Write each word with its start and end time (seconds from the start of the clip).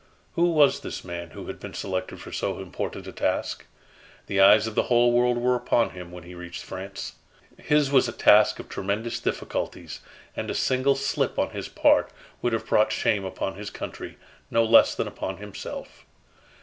Who 0.33 0.49
was 0.53 0.79
this 0.79 1.03
man 1.03 1.29
who 1.29 1.45
had 1.45 1.59
been 1.59 1.75
selected 1.75 2.19
for 2.19 2.31
so 2.31 2.57
important 2.59 3.05
a 3.05 3.11
task? 3.11 3.67
The 4.25 4.39
eyes 4.41 4.65
of 4.65 4.73
the 4.73 4.85
whole 4.89 5.11
world 5.13 5.37
were 5.37 5.53
upon 5.53 5.91
him, 5.91 6.11
when 6.11 6.23
he 6.23 6.33
reached 6.33 6.63
France. 6.63 7.17
His 7.59 7.91
was 7.91 8.07
a 8.07 8.11
task 8.11 8.57
of 8.59 8.67
tremendous 8.67 9.19
difficulties, 9.19 9.99
and 10.35 10.49
a 10.49 10.55
single 10.55 10.95
slip 10.95 11.37
on 11.37 11.51
his 11.51 11.67
part 11.67 12.11
would 12.41 12.51
have 12.53 12.65
brought 12.65 12.91
shame 12.91 13.23
upon 13.25 13.57
his 13.57 13.69
country, 13.69 14.17
no 14.49 14.65
less 14.65 14.95
than 14.95 15.07
upon 15.07 15.37
himself. 15.37 16.03